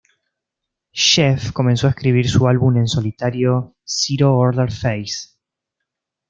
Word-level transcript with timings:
Jeff 0.93 1.51
comenzó 1.51 1.85
a 1.85 1.91
escribir 1.91 2.27
su 2.27 2.47
álbum 2.47 2.75
en 2.77 2.87
solitario 2.87 3.75
"Zero 3.85 4.35
Order 4.35 4.71
Phase". 4.71 5.37